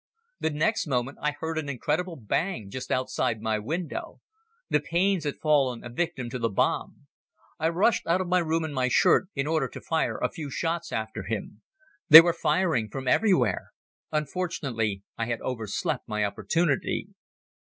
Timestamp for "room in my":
8.39-8.87